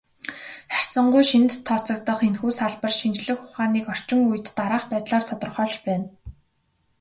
Харьцангуй 0.73 1.23
шинэд 1.29 1.51
тооцогдох 1.67 2.19
энэхүү 2.27 2.51
салбар 2.59 2.93
шинжлэх 2.99 3.39
ухааныг 3.45 3.85
орчин 3.93 4.19
үед 4.29 4.45
дараах 4.57 4.85
байдлаар 4.91 5.23
тодорхойлж 5.27 5.75
байна. 5.85 6.07